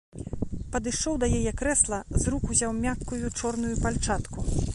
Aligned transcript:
Падышоў 0.75 1.19
да 1.23 1.27
яе 1.39 1.53
крэсла, 1.59 1.99
з 2.21 2.33
рук 2.35 2.43
узяў 2.55 2.71
мяккую 2.83 3.23
чорную 3.39 3.75
пальчатку. 3.87 4.39